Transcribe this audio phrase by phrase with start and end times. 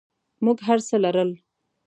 [0.43, 1.31] موږ هرڅه لرل.